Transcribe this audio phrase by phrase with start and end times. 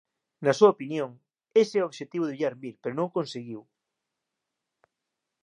[0.45, 1.09] Na súa opinión,
[1.61, 3.61] "ese é o obxectivo de Villar Mir pero non o conseguiu".